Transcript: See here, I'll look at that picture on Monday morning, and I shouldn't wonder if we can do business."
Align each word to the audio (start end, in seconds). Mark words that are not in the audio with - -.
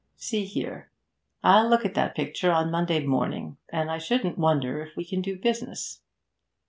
See 0.17 0.45
here, 0.45 0.89
I'll 1.43 1.69
look 1.69 1.85
at 1.85 1.93
that 1.93 2.15
picture 2.15 2.51
on 2.51 2.71
Monday 2.71 3.05
morning, 3.05 3.57
and 3.71 3.91
I 3.91 3.99
shouldn't 3.99 4.35
wonder 4.35 4.81
if 4.81 4.95
we 4.95 5.05
can 5.05 5.21
do 5.21 5.37
business." 5.37 6.01